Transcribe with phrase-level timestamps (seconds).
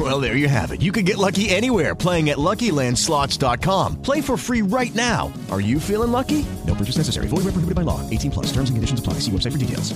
[0.00, 0.80] Well, there you have it.
[0.80, 4.00] You can get lucky anywhere playing at LuckyLandSlots.com.
[4.00, 5.30] Play for free right now.
[5.50, 6.46] Are you feeling lucky?
[6.66, 7.28] No purchase necessary.
[7.28, 8.00] Void where prohibited by law.
[8.08, 8.46] 18 plus.
[8.46, 9.20] Terms and conditions apply.
[9.20, 9.92] See website for details.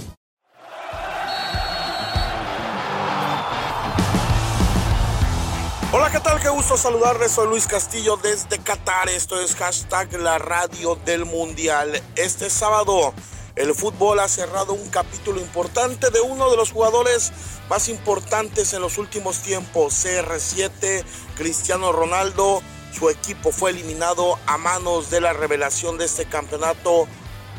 [5.90, 6.38] Hola, ¿qué tal?
[6.38, 7.30] Qué gusto saludarles.
[7.32, 9.08] Soy Luis Castillo desde Qatar.
[9.08, 12.02] Esto es hashtag la radio del mundial.
[12.16, 13.14] Este sábado
[13.56, 17.32] el fútbol ha cerrado un capítulo importante de uno de los jugadores
[17.68, 21.04] más importantes en los últimos tiempos, CR7,
[21.36, 22.62] Cristiano Ronaldo.
[22.92, 27.06] Su equipo fue eliminado a manos de la revelación de este campeonato,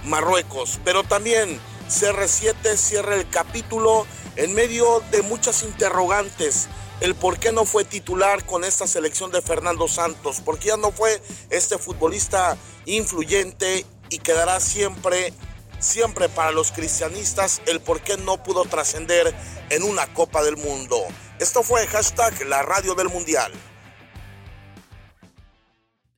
[0.03, 0.80] Marruecos.
[0.84, 4.05] Pero también CR7 cierra el capítulo
[4.36, 6.67] en medio de muchas interrogantes
[7.02, 10.91] el por qué no fue titular con esta selección de Fernando Santos, porque ya no
[10.91, 15.34] fue este futbolista influyente y quedará siempre,
[15.86, 19.33] siempre para los cristianistas el por qué no pudo trascender
[19.69, 20.97] en una Copa del Mundo.
[21.39, 23.52] Esto fue hashtag la radio del Mundial.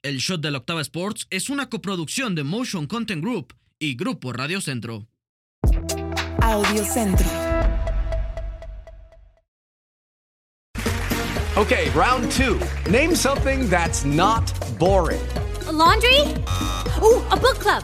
[0.01, 4.31] El Shot de la Octava Sports es una coproducción de Motion Content Group y Grupo
[4.31, 5.07] Radio Centro.
[6.41, 7.27] Audio Centro.
[11.57, 12.59] Okay, round two.
[12.89, 15.19] Name something that's not boring.
[15.67, 16.21] A laundry?
[17.01, 17.83] Ooh, a book club.